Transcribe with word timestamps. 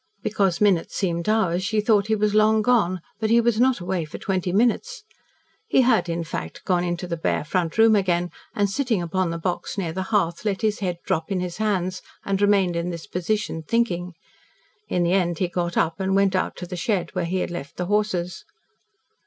Because 0.23 0.59
minutes 0.59 0.95
seemed 0.95 1.29
hours, 1.29 1.63
she 1.63 1.79
thought 1.79 2.07
he 2.07 2.15
was 2.15 2.33
gone 2.33 2.61
long, 2.63 3.01
but 3.19 3.29
he 3.29 3.39
was 3.39 3.59
not 3.59 3.79
away 3.79 4.03
for 4.03 4.17
twenty 4.17 4.51
minutes. 4.51 5.03
He 5.67 5.81
had, 5.81 6.09
in 6.09 6.23
fact, 6.23 6.65
gone 6.65 6.83
into 6.83 7.05
the 7.05 7.15
bare 7.17 7.43
front 7.45 7.77
room 7.77 7.95
again, 7.95 8.31
and 8.55 8.67
sitting 8.67 8.99
upon 9.03 9.29
the 9.29 9.37
box 9.37 9.77
near 9.77 9.93
the 9.93 10.01
hearth, 10.09 10.43
let 10.43 10.63
his 10.63 10.79
head 10.79 10.97
drop 11.05 11.31
in 11.31 11.39
his 11.39 11.57
hands 11.57 12.01
and 12.25 12.41
remained 12.41 12.75
in 12.75 12.89
this 12.89 13.05
position 13.05 13.61
thinking. 13.61 14.15
In 14.89 15.03
the 15.03 15.13
end 15.13 15.37
he 15.37 15.47
got 15.47 15.77
up 15.77 15.99
and 15.99 16.15
went 16.15 16.35
out 16.35 16.55
to 16.55 16.65
the 16.65 16.75
shed 16.75 17.13
where 17.13 17.25
he 17.25 17.37
had 17.37 17.51
left 17.51 17.77
the 17.77 17.85
horses. 17.85 18.43